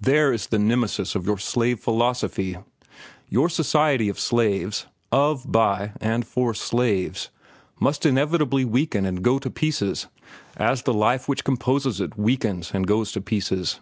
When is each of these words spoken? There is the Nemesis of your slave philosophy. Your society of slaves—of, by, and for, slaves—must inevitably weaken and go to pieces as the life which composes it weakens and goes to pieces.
There 0.00 0.32
is 0.32 0.48
the 0.48 0.58
Nemesis 0.58 1.14
of 1.14 1.24
your 1.24 1.38
slave 1.38 1.78
philosophy. 1.78 2.56
Your 3.28 3.48
society 3.48 4.08
of 4.08 4.18
slaves—of, 4.18 5.52
by, 5.52 5.92
and 6.00 6.26
for, 6.26 6.52
slaves—must 6.52 8.04
inevitably 8.04 8.64
weaken 8.64 9.06
and 9.06 9.22
go 9.22 9.38
to 9.38 9.50
pieces 9.52 10.08
as 10.56 10.82
the 10.82 10.92
life 10.92 11.28
which 11.28 11.44
composes 11.44 12.00
it 12.00 12.18
weakens 12.18 12.72
and 12.74 12.88
goes 12.88 13.12
to 13.12 13.20
pieces. 13.20 13.78